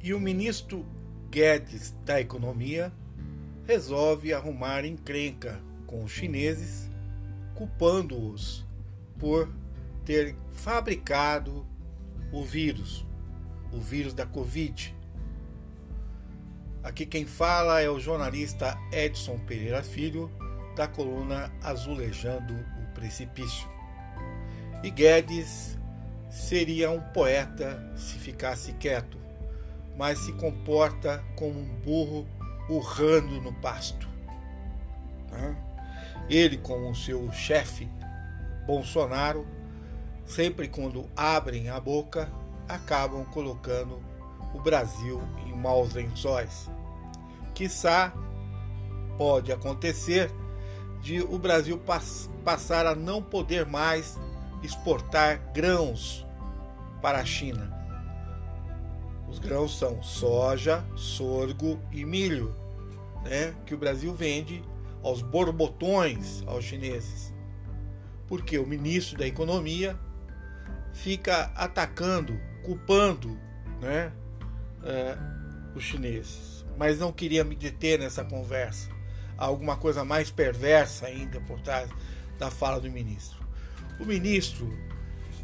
[0.00, 0.86] E o ministro
[1.30, 2.92] Guedes da Economia
[3.66, 6.88] resolve arrumar encrenca com os chineses,
[7.54, 8.64] culpando-os
[9.18, 9.52] por
[10.04, 11.66] ter fabricado
[12.32, 13.04] o vírus,
[13.72, 14.94] o vírus da Covid.
[16.82, 20.30] Aqui quem fala é o jornalista Edson Pereira Filho,
[20.76, 23.68] da coluna Azulejando o Precipício.
[24.84, 25.75] E Guedes
[26.36, 29.26] seria um poeta se ficasse quieto
[29.96, 32.26] mas se comporta como um burro
[32.68, 34.06] urrando no pasto.
[36.28, 37.88] Ele, como o seu chefe,
[38.66, 39.46] Bolsonaro,
[40.24, 42.28] sempre quando abrem a boca,
[42.68, 44.02] acabam colocando
[44.52, 46.68] o Brasil em maus lençóis.
[47.54, 48.12] Quizá
[49.16, 50.30] pode acontecer
[51.00, 54.18] de o Brasil pass passar a não poder mais
[54.62, 56.25] exportar grãos
[57.06, 57.76] para a China
[59.28, 62.52] os grãos são soja, sorgo e milho,
[63.22, 64.60] né, que o Brasil vende
[65.04, 67.32] aos borbotões aos chineses.
[68.26, 69.96] Porque o ministro da Economia
[70.92, 73.38] fica atacando, culpando
[73.80, 74.12] né,
[74.82, 75.16] é,
[75.76, 76.64] os chineses.
[76.76, 78.90] Mas não queria me deter nessa conversa.
[79.38, 81.88] Há alguma coisa mais perversa ainda por trás
[82.36, 83.38] da fala do ministro.
[84.00, 84.66] O ministro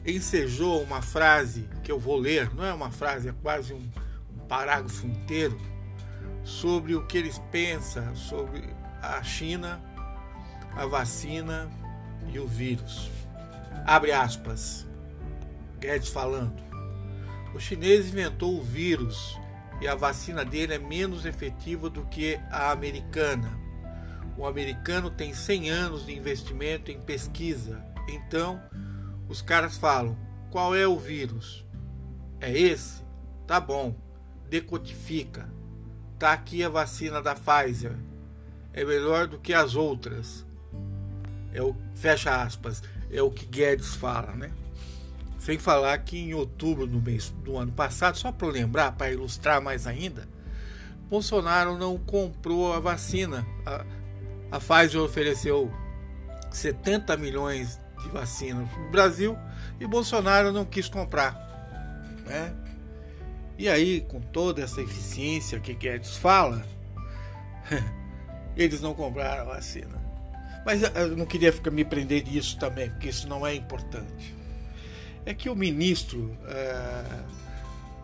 [0.07, 3.91] ensejou uma frase que eu vou ler, não é uma frase, é quase um,
[4.35, 5.59] um parágrafo inteiro,
[6.45, 8.63] sobre o que eles pensam sobre
[9.01, 9.81] a China,
[10.77, 11.71] a vacina
[12.33, 13.11] e o vírus.
[13.85, 14.87] Abre aspas.
[15.79, 16.63] Guedes falando.
[17.55, 19.39] O chinês inventou o vírus
[19.81, 23.59] e a vacina dele é menos efetiva do que a americana.
[24.37, 27.85] O americano tem 100 anos de investimento em pesquisa.
[28.09, 28.63] Então,
[29.29, 30.17] os caras falam:
[30.51, 31.65] qual é o vírus?
[32.41, 33.03] É esse?
[33.47, 33.95] Tá bom.
[34.49, 35.49] Decodifica.
[36.19, 37.97] Tá aqui a vacina da Pfizer.
[38.73, 40.47] É melhor do que as outras.
[41.53, 42.83] É o fecha aspas.
[43.11, 44.53] É o que Guedes fala, né?
[45.39, 49.61] Sem falar que em outubro do mês do ano passado, só para lembrar, para ilustrar
[49.61, 50.29] mais ainda,
[51.11, 53.47] Bolsonaro não comprou a vacina.
[53.67, 53.85] A,
[54.51, 55.71] a Pfizer ofereceu
[56.51, 59.37] 70 milhões de vacina no Brasil
[59.81, 61.35] e Bolsonaro não quis comprar.
[62.27, 62.53] Né?
[63.59, 66.65] E aí, com toda essa eficiência que Guedes fala,
[68.57, 70.01] eles não compraram a vacina.
[70.65, 74.35] Mas eu não queria ficar me prender disso também, porque isso não é importante.
[75.27, 77.05] É que o ministro é,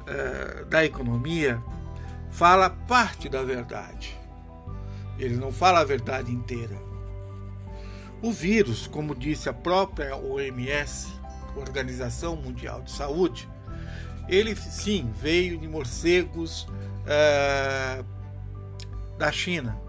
[0.06, 1.62] é, da Economia
[2.30, 4.16] fala parte da verdade.
[5.18, 6.87] Ele não fala a verdade inteira.
[8.20, 11.06] O vírus, como disse a própria OMS,
[11.54, 13.48] Organização Mundial de Saúde,
[14.28, 16.64] ele sim veio de morcegos
[17.04, 18.04] uh,
[19.16, 19.80] da China.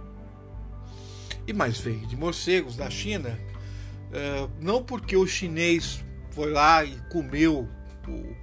[1.48, 6.96] E mais veio de morcegos da China, uh, não porque o chinês foi lá e
[7.12, 7.68] comeu
[8.08, 8.36] o,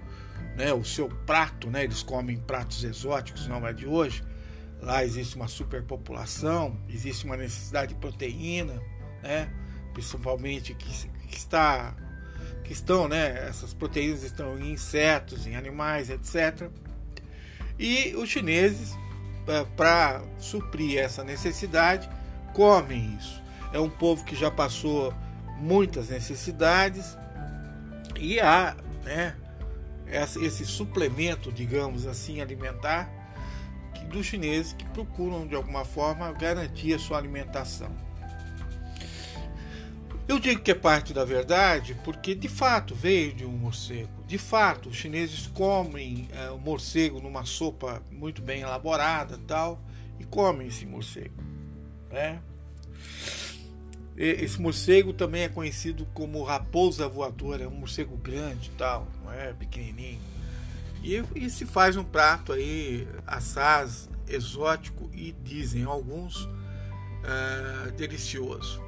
[0.56, 4.24] né, o seu prato, né, eles comem pratos exóticos, não é de hoje.
[4.80, 8.80] Lá existe uma superpopulação, existe uma necessidade de proteína,
[9.22, 9.48] né?
[9.96, 11.94] Principalmente que, que está
[12.62, 16.68] que estão, né, essas proteínas estão em insetos, em animais, etc.
[17.78, 18.92] E os chineses,
[19.46, 22.10] é, para suprir essa necessidade,
[22.52, 23.40] comem isso.
[23.72, 25.14] É um povo que já passou
[25.58, 27.16] muitas necessidades
[28.18, 29.36] e há, né,
[30.08, 33.08] esse suplemento, digamos assim, alimentar
[34.10, 38.05] dos chineses que procuram de alguma forma garantir a sua alimentação.
[40.28, 44.24] Eu digo que é parte da verdade porque de fato veio de um morcego.
[44.26, 49.80] De fato, os chineses comem é, o morcego numa sopa muito bem elaborada tal
[50.18, 51.42] e comem esse morcego.
[52.10, 52.40] Né?
[54.16, 59.52] Esse morcego também é conhecido como raposa voadora, é um morcego grande tal, não é
[59.52, 60.20] pequenininho.
[61.04, 68.85] E, e se faz um prato aí assaz exótico e dizem alguns uh, delicioso.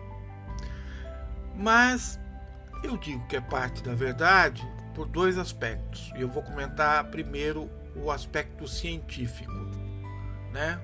[1.58, 2.20] Mas
[2.84, 6.12] eu digo que é parte da verdade por dois aspectos.
[6.16, 9.52] E eu vou comentar primeiro o aspecto científico.
[10.52, 10.80] Né?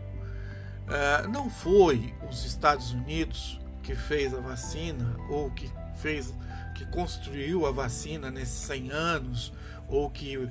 [0.84, 6.34] Uh, não foi os Estados Unidos que fez a vacina ou que fez
[6.74, 9.52] que construiu a vacina nesses 100 anos
[9.88, 10.50] ou que uh,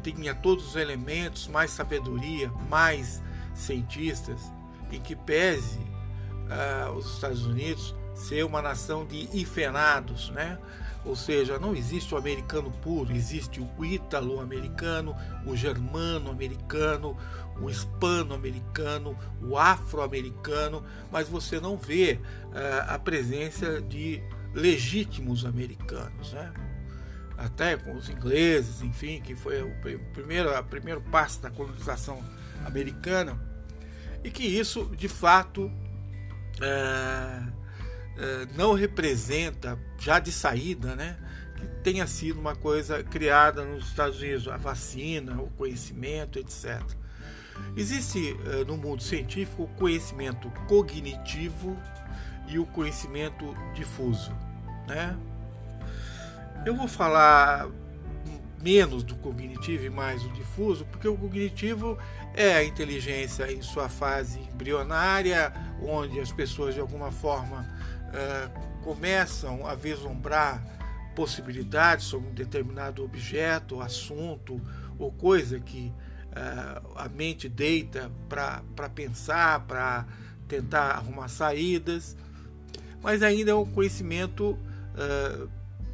[0.00, 3.20] tinha todos os elementos, mais sabedoria, mais
[3.52, 4.40] cientistas,
[4.92, 10.58] em que pese uh, os Estados Unidos ser uma nação de ifenados, né?
[11.04, 15.14] Ou seja, não existe o americano puro, existe o ítalo-americano,
[15.46, 17.16] o germano-americano,
[17.60, 20.82] o hispano-americano, o afro-americano,
[21.12, 24.20] mas você não vê uh, a presença de
[24.52, 26.52] legítimos americanos, né?
[27.38, 29.70] Até com os ingleses, enfim, que foi o
[30.12, 32.20] primeiro, o primeiro passo da colonização
[32.64, 33.38] americana,
[34.24, 37.52] e que isso, de fato, uh,
[38.56, 41.16] não representa, já de saída, né?
[41.56, 46.82] que tenha sido uma coisa criada nos Estados Unidos, a vacina, o conhecimento, etc.
[47.76, 51.76] Existe uh, no mundo científico o conhecimento cognitivo
[52.48, 54.32] e o conhecimento difuso.
[54.86, 55.16] Né?
[56.64, 57.68] Eu vou falar
[58.62, 61.98] menos do cognitivo e mais do difuso, porque o cognitivo
[62.34, 65.52] é a inteligência em sua fase embrionária,
[65.82, 67.66] onde as pessoas de alguma forma
[68.08, 70.62] uh, começam a vislumbrar
[71.14, 74.60] possibilidades sobre um determinado objeto, assunto
[74.98, 75.92] ou coisa que
[76.28, 80.06] uh, a mente deita para pensar, para
[80.46, 82.16] tentar arrumar saídas,
[83.02, 85.48] mas ainda é um conhecimento uh,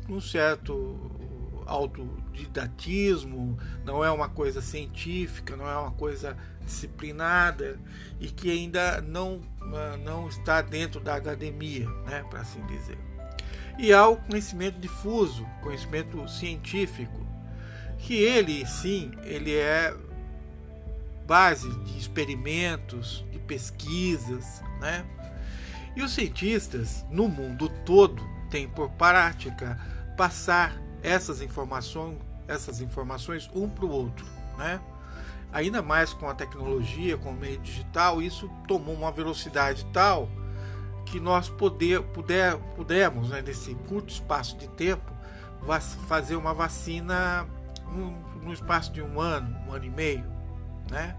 [0.09, 1.22] um certo
[1.67, 7.79] autodidatismo, não é uma coisa científica, não é uma coisa disciplinada
[8.20, 12.99] e que ainda não, uh, não está dentro da academia, né, para assim dizer.
[13.79, 17.26] E há o conhecimento difuso, conhecimento científico,
[17.99, 19.94] que ele sim, ele é
[21.26, 25.05] base de experimentos, de pesquisas, né?
[25.94, 29.79] E os cientistas no mundo todo têm por prática
[30.17, 34.26] passar essas informações, essas informações um para o outro,
[34.56, 34.81] né?
[35.52, 40.28] Ainda mais com a tecnologia, com o meio digital, isso tomou uma velocidade tal
[41.04, 45.12] que nós poder, puder, pudemos, né, nesse curto espaço de tempo,
[46.08, 47.46] fazer uma vacina
[47.93, 48.10] no,
[48.43, 50.25] no espaço de um ano, um ano e meio,
[50.90, 51.14] né?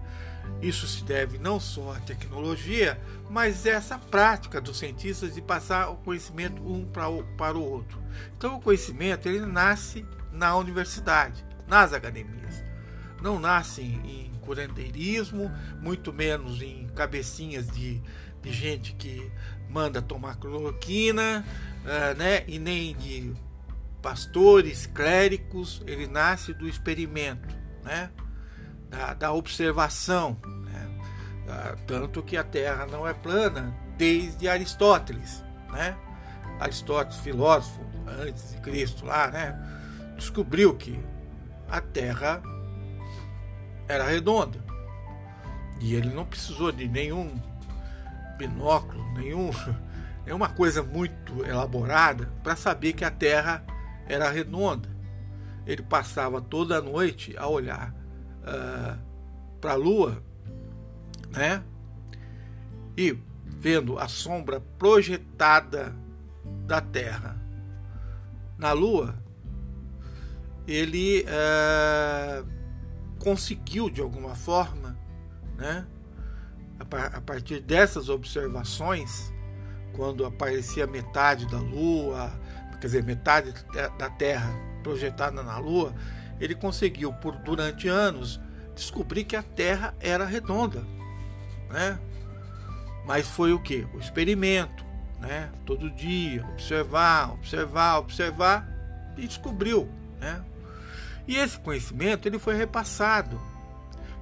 [0.62, 2.98] Isso se deve não só à tecnologia,
[3.28, 8.02] mas essa prática dos cientistas de passar o conhecimento um para o, outro.
[8.36, 12.64] Então, o conhecimento ele nasce na universidade, nas academias.
[13.20, 15.50] Não nasce em, em curandeirismo,
[15.80, 18.00] muito menos em cabecinhas de,
[18.42, 19.30] de gente que
[19.68, 21.44] manda tomar cloroquina,
[21.82, 22.44] uh, né?
[22.46, 23.34] e nem de
[24.00, 25.82] pastores, clérigos.
[25.86, 27.54] Ele nasce do experimento.
[27.82, 28.10] Né?
[28.94, 30.36] Da, da observação.
[30.64, 30.88] Né?
[31.48, 35.44] Ah, tanto que a Terra não é plana desde Aristóteles.
[35.72, 35.96] Né?
[36.60, 39.58] Aristóteles, filósofo, antes de Cristo, lá, né?
[40.16, 40.98] descobriu que
[41.68, 42.40] a Terra
[43.88, 44.62] era redonda.
[45.80, 47.34] E ele não precisou de nenhum
[48.38, 49.50] binóculo, nenhum,
[50.24, 53.64] nenhuma coisa muito elaborada para saber que a Terra
[54.06, 54.88] era redonda.
[55.66, 57.92] Ele passava toda a noite a olhar
[58.44, 58.98] uh, ah,
[59.60, 60.22] para a Lua,
[61.30, 61.62] né?
[62.96, 63.18] E
[63.58, 65.94] vendo a sombra projetada
[66.66, 67.36] da Terra
[68.58, 69.14] na Lua,
[70.66, 72.46] ele uh,
[73.18, 74.96] conseguiu de alguma forma,
[75.56, 75.86] né?
[76.78, 79.32] A partir dessas observações,
[79.94, 82.32] quando aparecia metade da Lua,
[82.80, 83.54] quer dizer, metade
[83.96, 84.52] da Terra
[84.82, 85.94] projetada na Lua,
[86.40, 88.40] ele conseguiu por durante anos
[88.74, 90.84] descobrir que a Terra era redonda,
[91.70, 91.98] né?
[93.06, 93.86] Mas foi o que?
[93.94, 94.84] O experimento,
[95.20, 95.50] né?
[95.64, 98.68] Todo dia, observar, observar, observar
[99.16, 99.88] e descobriu,
[100.18, 100.42] né?
[101.26, 103.40] E esse conhecimento ele foi repassado.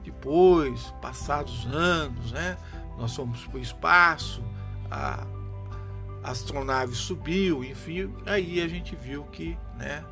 [0.04, 2.56] Depois, passados anos, né?
[2.98, 4.44] Nós fomos para o espaço,
[4.90, 5.24] a
[6.22, 10.04] astronave subiu, enfim, aí a gente viu que, né?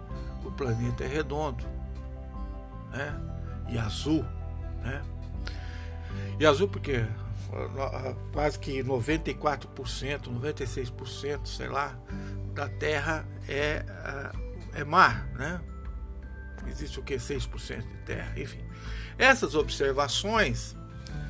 [0.44, 1.79] O planeta é redondo
[2.90, 3.14] né?
[3.68, 4.24] e azul.
[4.82, 5.02] Né?
[6.38, 7.04] E azul porque
[8.32, 9.68] quase que 94%,
[10.28, 11.98] 96%, sei lá,
[12.54, 13.84] da Terra é,
[14.74, 15.60] é mar, né?
[16.66, 17.16] Existe o que?
[17.16, 18.62] 6% de terra, enfim.
[19.18, 20.76] Essas observações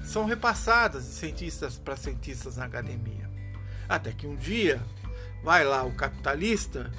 [0.04, 3.30] são repassadas de cientistas para cientistas na academia.
[3.88, 4.82] Até que um dia
[5.42, 6.90] vai lá o capitalista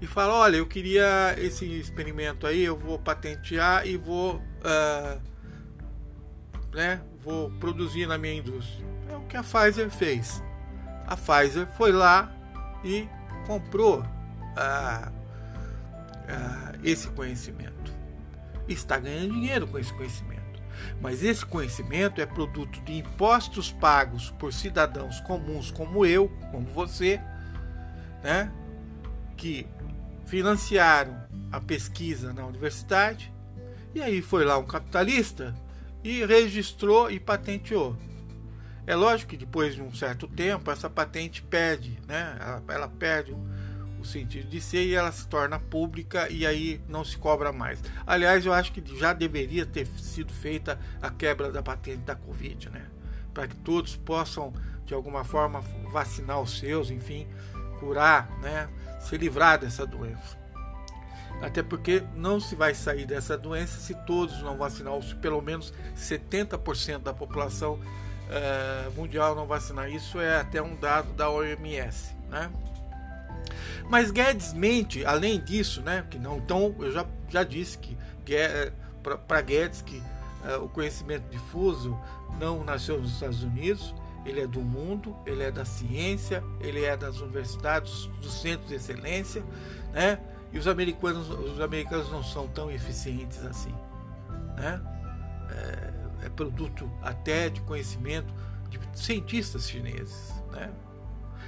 [0.00, 5.20] e fala: olha, eu queria esse experimento aí, eu vou patentear e vou, uh,
[6.72, 8.86] né, vou produzir na minha indústria.
[9.10, 10.42] É o que a Pfizer fez.
[11.06, 12.32] A Pfizer foi lá
[12.84, 13.08] e
[13.46, 17.92] comprou uh, uh, esse conhecimento.
[18.68, 20.40] Está ganhando dinheiro com esse conhecimento.
[21.00, 27.20] Mas esse conhecimento é produto de impostos pagos por cidadãos comuns como eu, como você,
[28.22, 28.50] né,
[29.36, 29.66] que
[30.26, 31.16] financiaram
[31.50, 33.32] a pesquisa na universidade,
[33.94, 35.54] e aí foi lá um capitalista
[36.02, 37.96] e registrou e patenteou.
[38.86, 42.36] É lógico que depois de um certo tempo essa patente perde, né?
[42.40, 43.36] ela, ela perde
[44.00, 47.80] o sentido de ser e ela se torna pública e aí não se cobra mais.
[48.06, 52.70] Aliás, eu acho que já deveria ter sido feita a quebra da patente da Covid,
[52.70, 52.86] né?
[53.34, 54.52] Para que todos possam,
[54.86, 55.60] de alguma forma,
[55.92, 57.28] vacinar os seus, enfim,
[57.80, 58.68] curar, né?
[59.00, 60.38] Se livrar dessa doença.
[61.40, 65.40] Até porque não se vai sair dessa doença se todos não vacinar, ou se pelo
[65.40, 69.90] menos 70% da população uh, mundial não vacinar.
[69.90, 72.50] Isso é até um dado da OMS, né?
[73.88, 76.04] Mas Guedes mente, além disso, né?
[76.10, 77.96] Que não, então eu já, já disse que
[78.28, 78.72] eh,
[79.26, 81.98] para Guedes que uh, o conhecimento difuso
[82.38, 86.96] não nasceu nos Estados Unidos, ele é do mundo, ele é da ciência, ele é
[86.96, 89.42] das universidades, dos centros de excelência,
[89.92, 90.18] né?
[90.52, 93.74] E os americanos, os americanos não são tão eficientes assim,
[94.56, 94.80] né?
[95.50, 98.32] É, é produto até de conhecimento
[98.68, 100.70] de cientistas chineses, né?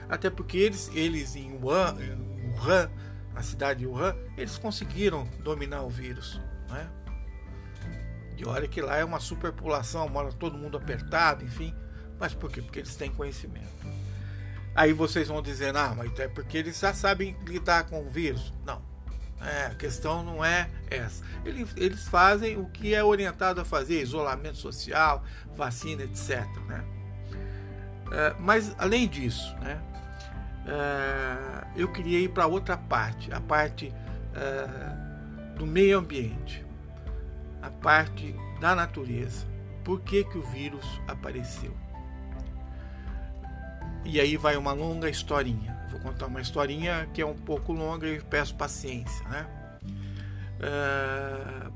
[0.09, 2.91] Até porque eles, eles em Wuhan, em Wuhan,
[3.35, 6.41] na cidade de Wuhan, eles conseguiram dominar o vírus.
[6.69, 6.89] Né?
[8.37, 11.72] E olha que lá é uma superpopulação, mora todo mundo apertado, enfim.
[12.23, 12.63] Mas por quê?
[12.63, 13.67] Porque eles têm conhecimento.
[14.77, 18.53] Aí vocês vão dizer, ah, mas é porque eles já sabem lidar com o vírus.
[18.65, 18.81] Não.
[19.41, 21.25] É, a questão não é essa.
[21.45, 25.25] Eles, eles fazem o que é orientado a fazer, isolamento social,
[25.57, 26.47] vacina, etc.
[26.69, 26.85] Né?
[28.13, 29.83] É, mas além disso, né,
[30.65, 33.93] é, eu queria ir para outra parte, a parte
[34.37, 36.65] é, do meio ambiente,
[37.61, 39.45] a parte da natureza.
[39.83, 41.77] Por que, que o vírus apareceu?
[44.05, 45.77] E aí vai uma longa historinha.
[45.91, 49.27] Vou contar uma historinha que é um pouco longa e peço paciência.
[49.29, 49.47] Né?
[50.61, 51.71] É,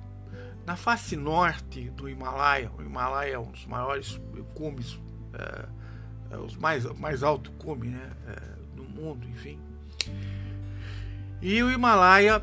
[0.66, 4.20] na face norte do Himalaia, o Himalaia é um dos maiores
[4.54, 4.98] cumes,
[5.34, 8.10] é, é os mais, mais alto cume né,
[8.74, 9.60] no mundo, enfim.
[11.40, 12.42] E o Himalaia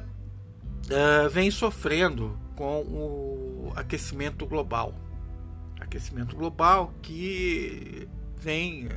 [1.31, 4.93] vem sofrendo com o aquecimento global.
[5.79, 8.87] Aquecimento global que vem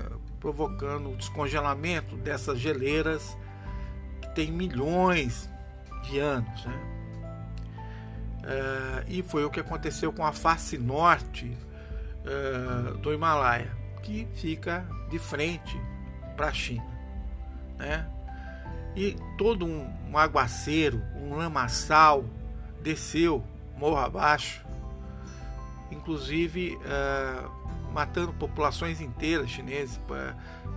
[0.40, 3.36] provocando o descongelamento dessas geleiras
[4.20, 5.50] que tem milhões
[6.04, 6.64] de anos.
[6.64, 6.96] Né?
[8.44, 11.56] Uh, e foi o que aconteceu com a face norte
[12.24, 13.70] uh, do Himalaia,
[14.02, 15.80] que fica de frente
[16.36, 16.86] para a China.
[17.76, 18.06] Né?
[18.94, 22.24] E todo um, um aguaceiro, um lamaçal
[22.82, 23.44] desceu
[23.76, 24.64] morro abaixo,
[25.90, 27.65] inclusive uh,
[27.96, 29.98] matando populações inteiras chinesas.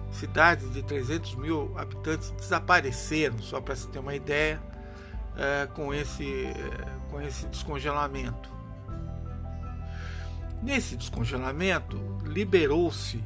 [0.09, 4.59] Cidades de 300 mil habitantes desapareceram, só para se ter uma ideia,
[5.35, 6.47] é, com, esse,
[7.11, 8.49] com esse descongelamento.
[10.63, 13.21] Nesse descongelamento, liberou-se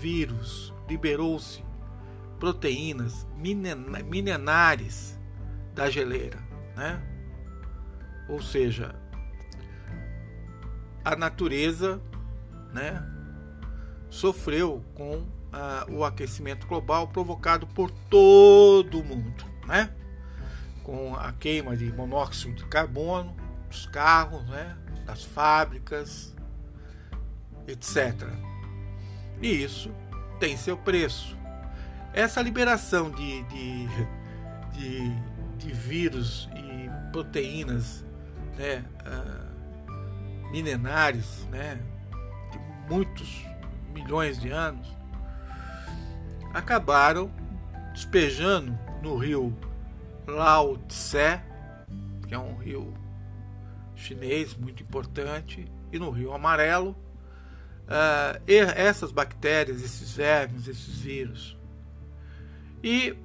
[0.00, 1.62] vírus, liberou-se
[2.38, 5.18] proteínas milenares
[5.74, 6.38] da geleira,
[6.76, 7.02] né?
[8.28, 8.94] Ou seja,
[11.04, 12.00] a natureza
[12.72, 13.02] né,
[14.10, 19.90] sofreu com ah, o aquecimento global provocado por todo o mundo, né?
[20.82, 23.36] com a queima de monóxido de carbono
[23.68, 24.76] dos carros, né?
[25.04, 26.34] das fábricas,
[27.66, 28.26] etc.
[29.40, 29.90] E isso
[30.38, 31.36] tem seu preço.
[32.12, 33.86] Essa liberação de, de,
[34.72, 35.12] de,
[35.58, 38.04] de vírus e proteínas
[38.56, 41.78] né, uh, milenares, né,
[42.88, 43.44] muitos
[43.92, 44.86] milhões de anos,
[46.52, 47.30] acabaram
[47.92, 49.56] despejando no rio
[50.26, 51.40] Lao Tse,
[52.26, 52.94] que é um rio
[53.94, 56.90] chinês muito importante, e no rio Amarelo,
[57.88, 61.56] uh, essas bactérias, esses vermes, esses vírus.
[62.82, 63.16] E uh,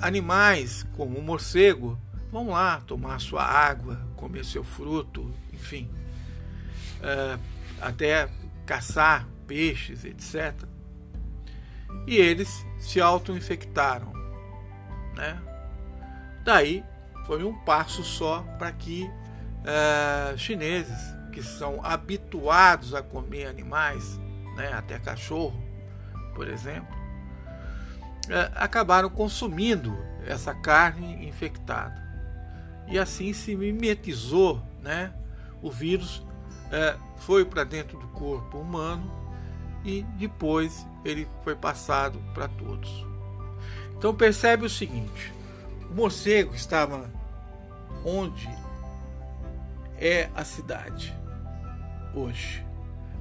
[0.00, 1.98] animais como o morcego
[2.30, 5.90] vão lá tomar sua água, comer seu fruto, enfim,
[7.00, 7.38] uh,
[7.80, 8.28] até
[8.70, 10.54] caçar peixes, etc.
[12.06, 14.12] E eles se auto-infectaram.
[15.16, 15.42] Né?
[16.44, 16.84] Daí
[17.26, 20.96] foi um passo só para que uh, chineses
[21.32, 24.20] que são habituados a comer animais,
[24.54, 25.60] né, até cachorro,
[26.32, 26.96] por exemplo,
[28.26, 32.00] uh, acabaram consumindo essa carne infectada.
[32.86, 35.12] E assim se mimetizou né,
[35.60, 36.24] o vírus
[36.70, 39.10] é, foi para dentro do corpo humano
[39.84, 43.06] e depois ele foi passado para todos.
[43.96, 45.32] Então percebe o seguinte:
[45.90, 47.10] o morcego estava
[48.04, 48.48] onde
[49.98, 51.14] é a cidade
[52.14, 52.64] hoje.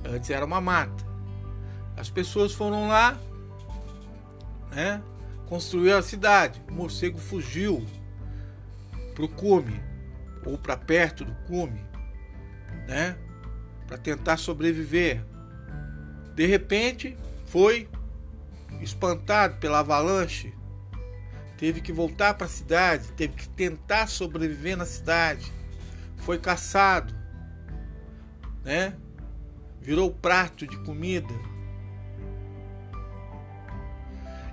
[0.05, 1.07] Antes era uma mata.
[1.97, 3.17] As pessoas foram lá,
[4.71, 5.01] né?
[5.47, 6.61] Construir a cidade.
[6.69, 7.85] O morcego fugiu
[9.13, 9.81] para o cume
[10.45, 11.81] ou para perto do cume,
[12.87, 13.17] né?
[13.89, 15.25] Para tentar sobreviver.
[16.36, 17.17] De repente,
[17.48, 17.89] foi
[18.79, 20.53] espantado pela avalanche,
[21.58, 25.51] teve que voltar para a cidade, teve que tentar sobreviver na cidade,
[26.17, 27.15] foi caçado,
[28.63, 28.96] né?
[29.81, 31.34] Virou prato de comida.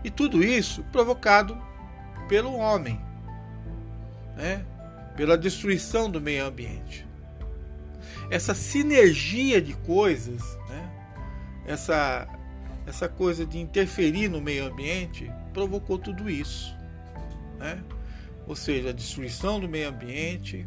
[0.03, 1.61] E tudo isso provocado
[2.27, 2.99] pelo homem,
[4.35, 4.65] né?
[5.17, 7.06] pela destruição do meio ambiente.
[8.31, 10.91] Essa sinergia de coisas, né?
[11.67, 12.27] essa,
[12.87, 16.75] essa coisa de interferir no meio ambiente, provocou tudo isso.
[17.59, 17.83] Né?
[18.47, 20.67] Ou seja, a destruição do meio ambiente,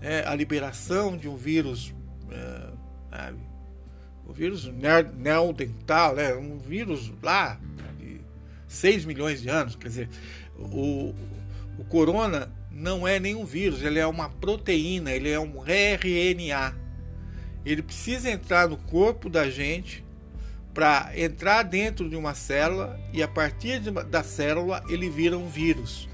[0.00, 0.24] né?
[0.26, 1.94] a liberação de um vírus,
[2.30, 3.32] é,
[4.26, 4.66] o vírus
[5.14, 6.34] neodental, né?
[6.34, 7.58] um vírus lá
[8.70, 9.74] 6 milhões de anos.
[9.74, 10.08] Quer dizer,
[10.56, 11.12] o,
[11.78, 16.74] o corona não é nenhum vírus, ele é uma proteína, ele é um RNA.
[17.64, 20.04] Ele precisa entrar no corpo da gente
[20.72, 25.48] para entrar dentro de uma célula e a partir de, da célula ele vira um
[25.48, 26.08] vírus.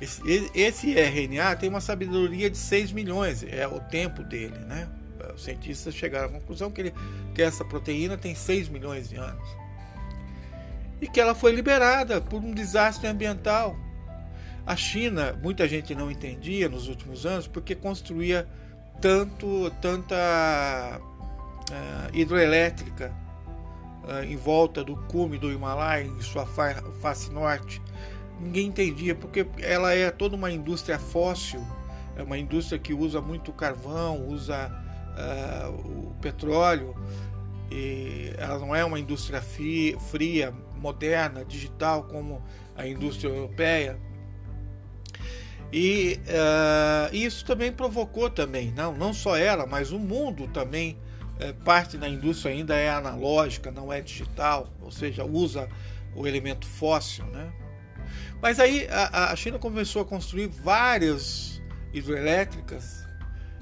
[0.00, 4.88] Esse, esse, RNA tem uma sabedoria de 6 milhões, é o tempo dele, né?
[5.34, 6.94] Os cientistas chegaram à conclusão que, ele,
[7.34, 9.66] que essa proteína tem 6 milhões de anos
[11.00, 13.76] e que ela foi liberada por um desastre ambiental.
[14.66, 18.48] A China, muita gente não entendia nos últimos anos porque construía
[19.00, 23.14] tanto tanta uh, hidroelétrica
[24.02, 27.80] uh, em volta do cume do Himalaia, em sua fa face norte.
[28.40, 31.64] Ninguém entendia porque ela é toda uma indústria fóssil,
[32.16, 34.68] é uma indústria que usa muito carvão, usa
[35.16, 36.94] uh, o petróleo,
[37.70, 42.42] e ela não é uma indústria fria, moderna, digital como
[42.76, 43.98] a indústria europeia.
[45.72, 50.96] E uh, isso também provocou também, não, não só ela, mas o mundo também,
[51.40, 55.68] uh, parte da indústria ainda é analógica, não é digital, ou seja, usa
[56.14, 57.24] o elemento fóssil.
[57.26, 57.52] Né?
[58.40, 61.60] Mas aí a, a China começou a construir várias
[61.92, 63.04] hidrelétricas,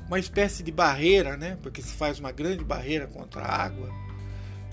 [0.07, 1.57] uma espécie de barreira, né?
[1.63, 3.89] porque se faz uma grande barreira contra a água,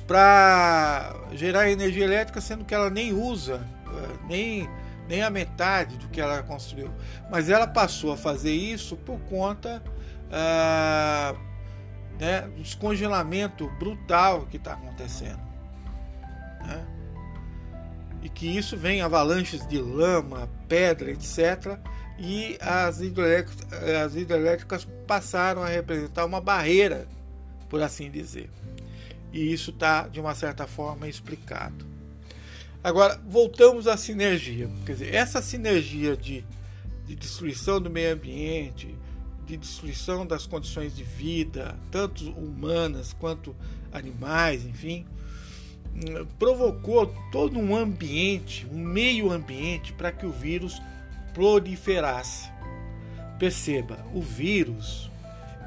[0.06, 4.70] para gerar energia elétrica, sendo que ela nem usa eh, nem,
[5.12, 6.89] nem a metade do que ela construiu.
[7.30, 9.84] Mas ela passou a fazer isso por conta
[10.32, 11.36] ah,
[12.17, 15.41] né, do descongelamento brutal que está acontecendo.
[16.65, 16.88] Né?
[18.24, 21.78] E que isso vem avalanches de lama, pedra, etc.
[22.17, 23.67] E as hidrelétricas,
[24.06, 27.06] as hidrelétricas passaram a representar uma barreira,
[27.67, 28.50] por assim dizer.
[29.34, 31.90] E isso está, de uma certa forma, explicado.
[32.84, 34.70] Agora, voltamos à sinergia.
[34.86, 36.44] Quer dizer, essa sinergia de,
[37.06, 38.96] de destruição do meio ambiente,
[39.46, 43.56] de destruição das condições de vida, tanto humanas quanto
[43.91, 45.06] animais, enfim,
[46.39, 50.82] provocou todo um ambiente, um meio ambiente para que o vírus
[51.34, 52.50] proliferasse.
[53.38, 55.12] Perceba, o vírus,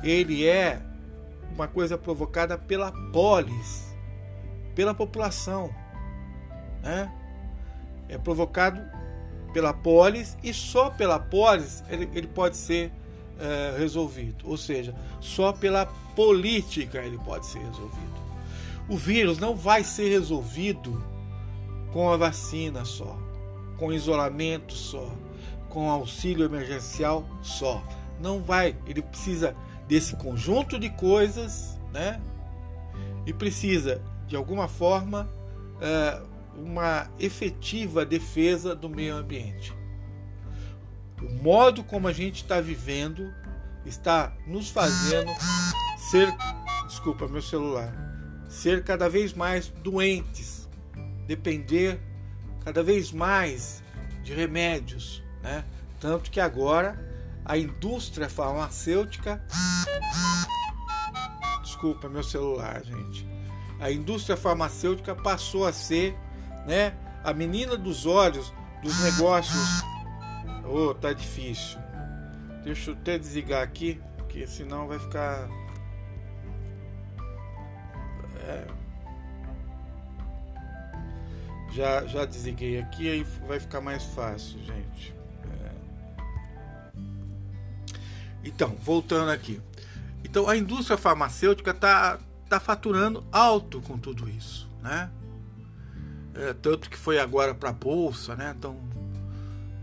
[0.03, 0.81] ele é
[1.55, 3.95] uma coisa provocada pela polis,
[4.75, 5.84] pela população.
[6.85, 7.11] Né?
[8.09, 8.81] É provocado
[9.55, 12.93] pela polis e só pela polis ele, ele pode ser
[13.41, 14.45] é, resolvido.
[14.47, 18.23] Ou seja, só pela política ele pode ser resolvido.
[18.89, 21.03] O vírus não vai ser resolvido
[21.91, 23.17] com a vacina só,
[23.79, 25.11] com isolamento só,
[25.71, 27.83] com auxílio emergencial só.
[28.21, 29.57] Não vai, ele precisa
[29.89, 32.21] desse conjunto de coisas, né?
[33.25, 35.29] E precisa, de alguma forma,
[35.81, 36.21] é,
[36.57, 39.73] uma efetiva defesa do meio ambiente.
[41.21, 43.33] O modo como a gente está vivendo
[43.85, 45.31] está nos fazendo
[45.99, 46.35] ser,
[46.87, 47.93] desculpa meu celular,
[48.49, 50.69] ser cada vez mais doentes,
[51.27, 52.01] depender
[52.65, 53.83] cada vez mais
[54.23, 55.65] de remédios, né?
[56.01, 56.99] Tanto que agora
[57.45, 59.45] a indústria farmacêutica.
[61.63, 63.27] Desculpa meu celular, gente.
[63.79, 66.17] A indústria farmacêutica passou a ser,
[66.67, 69.83] né, a menina dos olhos dos negócios.
[70.65, 71.79] Oh, tá difícil.
[72.63, 75.49] Deixa eu até desligar aqui, porque senão vai ficar.
[78.41, 78.67] É...
[81.73, 85.15] Já, já desliguei aqui, aí vai ficar mais fácil, gente.
[85.61, 85.73] É.
[88.45, 89.61] Então, voltando aqui.
[90.23, 95.11] Então, a indústria farmacêutica está tá faturando alto com tudo isso, né?
[96.35, 98.55] É, tanto que foi agora para a bolsa, né?
[98.57, 98.79] Então,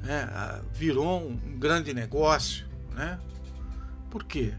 [0.06, 3.20] é, virou um, grande negócio, né?
[4.10, 4.54] Por quê?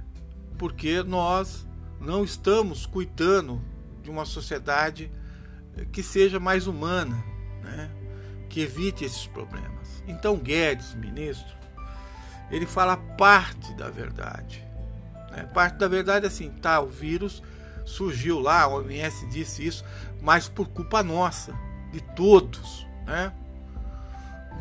[0.56, 1.66] Porque nós
[2.00, 3.60] não estamos cuidando
[4.02, 5.10] de uma sociedade
[5.90, 7.22] que seja mais humana,
[7.62, 7.90] né?
[8.48, 10.02] que evite esses problemas.
[10.06, 11.56] Então Guedes, ministro,
[12.50, 14.64] ele fala parte da verdade.
[15.30, 15.44] Né?
[15.54, 17.42] Parte da verdade é assim, tá, o vírus
[17.84, 19.84] surgiu lá, a OMS disse isso,
[20.20, 21.54] mas por culpa nossa,
[21.92, 23.32] de todos, né?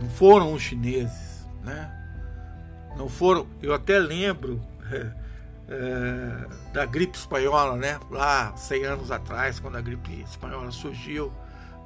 [0.01, 1.89] Não foram os chineses, né?
[2.97, 3.47] Não foram.
[3.61, 5.11] Eu até lembro é,
[5.69, 7.99] é, da gripe espanhola, né?
[8.09, 11.31] Lá 100 anos atrás, quando a gripe espanhola surgiu,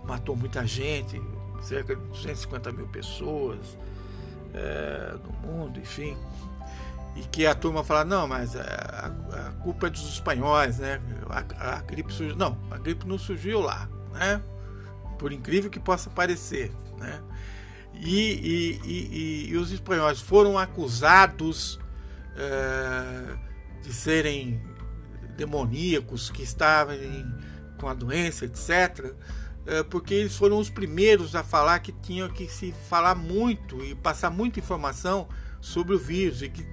[0.03, 1.21] matou muita gente,
[1.61, 3.77] cerca de 250 mil pessoas
[4.53, 6.17] é, no mundo, enfim.
[7.15, 9.11] E que a turma fala, não, mas a,
[9.47, 10.99] a culpa é dos espanhóis, né?
[11.29, 12.35] A, a, gripe surgiu.
[12.35, 14.41] Não, a gripe não surgiu lá, né?
[15.17, 17.21] Por incrível que possa parecer, né?
[17.93, 21.79] E, e, e, e os espanhóis foram acusados
[22.35, 23.37] é,
[23.81, 24.61] de serem
[25.37, 26.95] demoníacos, que estavam
[27.77, 29.13] com a doença, etc.,
[29.67, 33.95] é, porque eles foram os primeiros a falar que tinham que se falar muito e
[33.95, 35.27] passar muita informação
[35.59, 36.63] sobre o vírus e que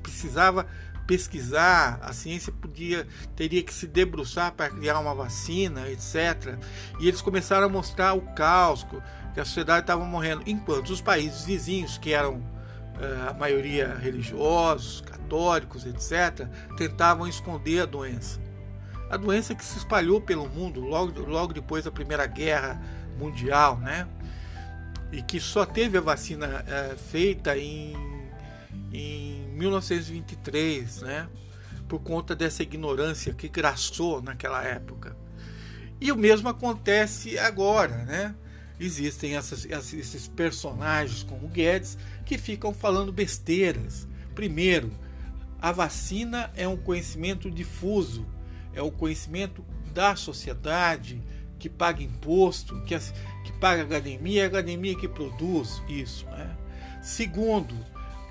[0.00, 0.64] precisava
[1.10, 6.56] pesquisar, a ciência podia teria que se debruçar para criar uma vacina, etc.
[7.00, 8.86] E eles começaram a mostrar o caos
[9.34, 12.40] que a sociedade estava morrendo, enquanto os países vizinhos, que eram
[13.00, 16.46] é, a maioria religiosos, católicos, etc.,
[16.76, 18.40] tentavam esconder a doença.
[19.10, 22.80] A doença que se espalhou pelo mundo logo, logo depois da Primeira Guerra
[23.18, 24.06] Mundial, né?
[25.10, 27.96] E que só teve a vacina é, feita em,
[28.92, 31.28] em 1923, né?
[31.86, 35.16] Por conta dessa ignorância que graçou naquela época.
[36.00, 38.34] E o mesmo acontece agora, né?
[38.78, 44.08] Existem essas, esses personagens como Guedes que ficam falando besteiras.
[44.34, 44.90] Primeiro,
[45.60, 48.26] a vacina é um conhecimento difuso,
[48.72, 51.22] é o conhecimento da sociedade
[51.58, 52.98] que paga imposto, que,
[53.44, 56.24] que paga academia, é a academia que produz isso.
[56.26, 56.56] Né?
[57.02, 57.74] Segundo,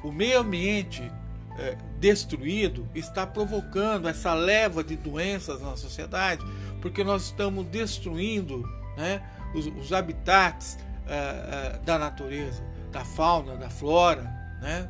[0.03, 1.03] o meio ambiente
[1.57, 6.43] é, destruído está provocando essa leva de doenças na sociedade,
[6.81, 8.63] porque nós estamos destruindo
[8.95, 9.21] né,
[9.53, 14.23] os, os habitats é, é, da natureza, da fauna, da flora.
[14.61, 14.89] Né?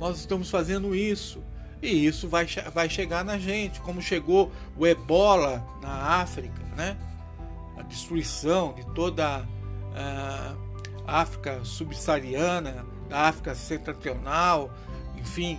[0.00, 1.42] Nós estamos fazendo isso.
[1.80, 6.96] E isso vai, vai chegar na gente, como chegou o ebola na África, né?
[7.76, 9.46] a destruição de toda
[9.94, 14.72] a África subsaariana, da África setentrional,
[15.16, 15.58] enfim,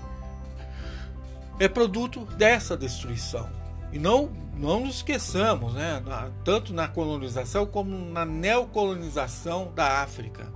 [1.60, 3.50] é produto dessa destruição.
[3.92, 6.02] E não, não nos esqueçamos, né?
[6.44, 10.48] tanto na colonização como na neocolonização da África.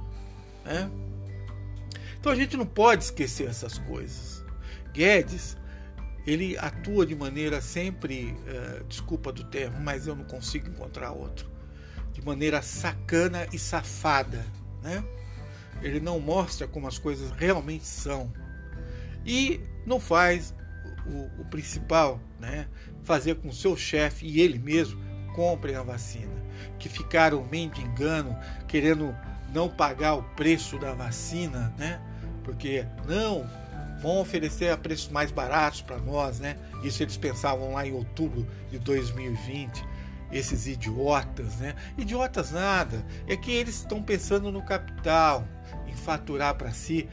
[0.63, 0.89] Né?
[2.19, 4.43] Então a gente não pode esquecer essas coisas.
[4.93, 5.57] Guedes
[6.25, 11.49] ele atua de maneira sempre, uh, desculpa do termo, mas eu não consigo encontrar outro,
[12.13, 14.45] de maneira sacana e safada,
[14.81, 15.03] né?
[15.81, 18.31] Ele não mostra como as coisas realmente são
[19.25, 20.53] e não faz
[21.05, 22.67] o, o principal, né?
[23.03, 25.01] Fazer com seu chefe e ele mesmo
[25.35, 26.33] comprem a vacina,
[26.77, 28.35] que ficaram mendigando,
[28.67, 29.15] querendo
[29.53, 32.01] não pagar o preço da vacina, né?
[32.43, 33.49] Porque não
[34.01, 36.57] vão oferecer a preços mais baratos para nós, né?
[36.83, 39.85] Isso eles pensavam lá em outubro de 2020.
[40.31, 41.75] Esses idiotas, né?
[41.97, 43.05] Idiotas nada.
[43.27, 45.47] É que eles estão pensando no capital,
[46.03, 47.07] faturar para si.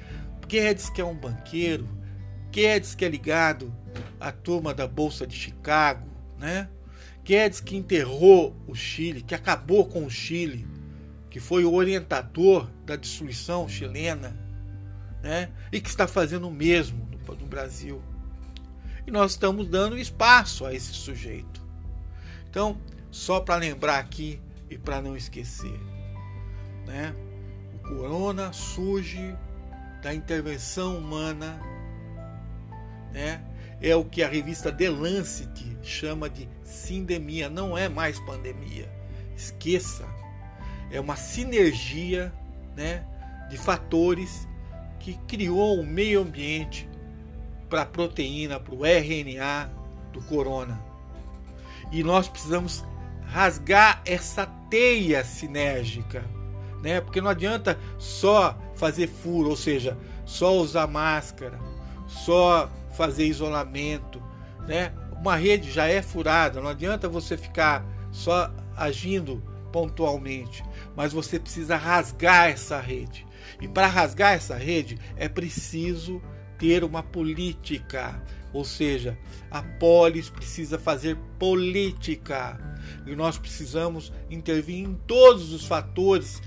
[0.46, 1.88] Guedes que é um banqueiro,
[2.50, 3.74] Guedes que é ligado
[4.18, 6.68] à turma da Bolsa de Chicago, né?
[7.24, 10.66] Guedes que enterrou o Chile, que acabou com o Chile,
[11.28, 14.36] que foi o orientador da destruição chilena
[15.22, 15.50] né?
[15.70, 18.02] e que está fazendo o mesmo no, no Brasil.
[19.06, 21.62] E nós estamos dando espaço a esse sujeito.
[22.48, 25.78] Então, só para lembrar aqui e para não esquecer,
[26.86, 27.14] né?
[27.90, 29.36] O corona surge
[30.02, 31.60] da intervenção humana,
[33.12, 33.42] né?
[33.80, 38.90] é o que a revista The Lancet chama de sindemia, não é mais pandemia.
[39.34, 40.06] Esqueça,
[40.90, 42.32] é uma sinergia
[42.76, 43.04] né,
[43.48, 44.46] de fatores
[44.98, 46.88] que criou um meio ambiente
[47.70, 49.70] para a proteína, para o RNA
[50.12, 50.78] do corona.
[51.90, 52.84] E nós precisamos
[53.24, 56.22] rasgar essa teia sinérgica,
[56.82, 57.00] né?
[57.00, 61.58] Porque não adianta só fazer furo, ou seja, só usar máscara,
[62.06, 64.22] só fazer isolamento,
[64.66, 64.92] né?
[65.20, 70.64] Uma rede já é furada, não adianta você ficar só agindo pontualmente,
[70.96, 73.26] mas você precisa rasgar essa rede.
[73.60, 76.22] E para rasgar essa rede é preciso
[76.58, 79.16] ter uma política, ou seja,
[79.50, 82.58] a polis precisa fazer política.
[83.06, 86.42] E nós precisamos intervir em todos os fatores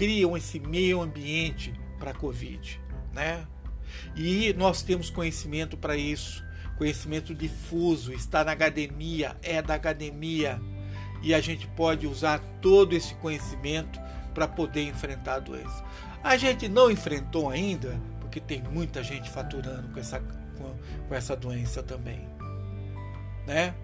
[0.00, 2.80] criam esse meio ambiente para a Covid,
[3.12, 3.46] né?
[4.16, 6.42] E nós temos conhecimento para isso,
[6.78, 10.58] conhecimento difuso, está na academia, é da academia,
[11.22, 14.00] e a gente pode usar todo esse conhecimento
[14.32, 15.84] para poder enfrentar a doença.
[16.24, 21.36] A gente não enfrentou ainda, porque tem muita gente faturando com essa, com, com essa
[21.36, 22.26] doença também,
[23.46, 23.74] né?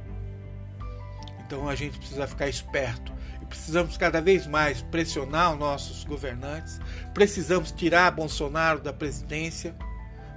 [1.47, 6.81] Então a gente precisa ficar esperto e precisamos cada vez mais pressionar os nossos governantes.
[7.15, 9.77] Precisamos tirar Bolsonaro da presidência,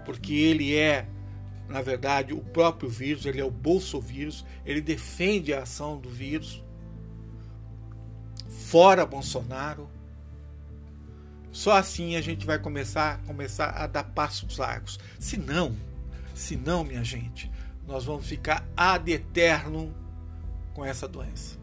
[0.06, 1.08] porque ele é,
[1.68, 6.64] na verdade, o próprio vírus, ele é o bolsovírus, ele defende a ação do vírus.
[8.48, 9.90] Fora Bolsonaro.
[11.52, 15.00] Só assim a gente vai começar, começar a dar passos largos.
[15.20, 15.76] Se não,
[16.36, 17.52] se não, minha gente,
[17.88, 19.92] nós vamos ficar ad eterno
[20.74, 21.58] com essa doença.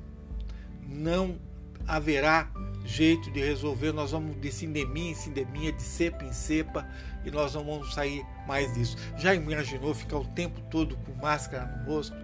[0.83, 1.39] Não
[1.87, 2.51] haverá
[2.85, 6.89] jeito de resolver, nós vamos de sindemia em sindemia, de cepa em cepa,
[7.25, 8.97] e nós não vamos sair mais disso.
[9.17, 12.17] Já imaginou ficar o tempo todo com máscara no rosto?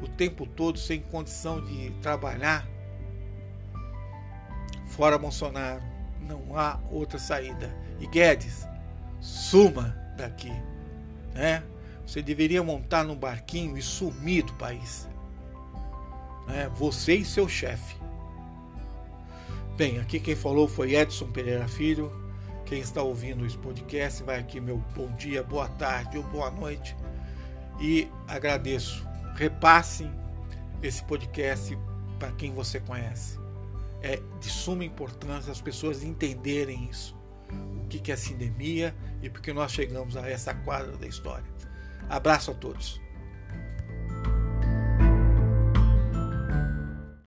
[0.00, 2.66] O tempo todo sem condição de trabalhar?
[4.86, 5.82] Fora Bolsonaro,
[6.20, 7.74] não há outra saída.
[7.98, 8.66] E Guedes,
[9.20, 10.52] suma daqui.
[11.34, 11.62] Né?
[12.06, 15.08] Você deveria montar num barquinho e sumir do país.
[16.46, 16.70] Né?
[16.74, 17.96] Você e seu chefe.
[19.76, 22.12] Bem, aqui quem falou foi Edson Pereira Filho.
[22.66, 26.94] Quem está ouvindo esse podcast, vai aqui meu bom dia, boa tarde ou boa noite.
[27.80, 29.04] E agradeço.
[29.34, 30.12] Repassem
[30.82, 31.76] esse podcast
[32.18, 33.38] para quem você conhece.
[34.02, 37.16] É de suma importância as pessoas entenderem isso.
[37.82, 41.50] O que é sindemia e porque nós chegamos a essa quadra da história.
[42.08, 43.00] Abraço a todos.